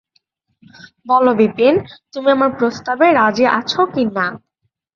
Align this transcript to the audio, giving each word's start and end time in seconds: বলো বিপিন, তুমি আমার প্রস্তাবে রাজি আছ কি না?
বলো 1.07 1.31
বিপিন, 1.39 1.75
তুমি 2.13 2.29
আমার 2.31 2.51
প্রস্তাবে 2.59 3.07
রাজি 3.19 3.45
আছ 3.57 3.71
কি 3.93 4.03
না? 4.09 4.25